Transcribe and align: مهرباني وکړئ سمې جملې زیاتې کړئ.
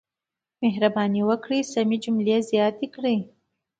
مهرباني 0.61 1.21
وکړئ 1.29 1.61
سمې 1.73 1.97
جملې 2.03 2.37
زیاتې 2.49 2.87
کړئ. 2.93 3.17